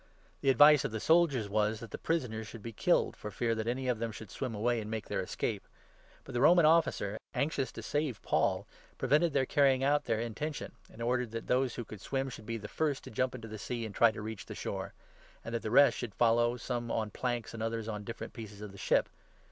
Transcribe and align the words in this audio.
The 0.41 0.49
advice 0.49 0.83
of 0.83 0.89
the 0.91 0.99
soldiers 0.99 1.47
was 1.47 1.79
that 1.79 1.91
the 1.91 1.99
prisoners 1.99 2.47
42 2.47 2.49
should 2.49 2.63
be 2.63 2.71
killed, 2.73 3.15
for 3.15 3.29
fear 3.29 3.53
that 3.53 3.67
any 3.67 3.87
of 3.87 3.99
them 3.99 4.11
should 4.11 4.31
swim 4.31 4.55
away 4.55 4.81
and 4.81 4.89
make 4.89 5.07
their 5.09 5.21
escape. 5.21 5.67
But 6.23 6.33
the 6.33 6.41
Roman 6.41 6.65
Officer, 6.65 7.19
anxious 7.35 7.69
43 7.69 7.73
to 7.83 7.87
save 7.87 8.21
Paul, 8.23 8.65
prevented 8.97 9.33
their 9.33 9.45
carrying 9.45 9.83
out 9.83 10.05
their 10.05 10.19
intention, 10.19 10.71
and 10.91 11.03
ordered 11.03 11.29
that 11.33 11.45
those 11.45 11.75
who 11.75 11.85
could 11.85 12.01
swim 12.01 12.29
should 12.29 12.47
be 12.47 12.57
the 12.57 12.67
first 12.67 13.03
to 13.03 13.11
jump 13.11 13.35
into 13.35 13.47
the 13.47 13.59
sea 13.59 13.85
and 13.85 13.93
try 13.93 14.09
to 14.09 14.23
reach 14.23 14.47
the 14.47 14.55
shore; 14.55 14.95
and 15.45 15.53
that 15.53 15.61
the 15.61 15.69
44 15.69 15.75
rest 15.75 15.97
should 15.99 16.15
follow, 16.15 16.57
some 16.57 16.89
on 16.89 17.11
planks, 17.11 17.53
and 17.53 17.61
others 17.61 17.87
on 17.87 18.03
different 18.03 18.33
pieces 18.33 18.61
of 18.61 18.71
the 18.71 18.79
ship. 18.79 19.07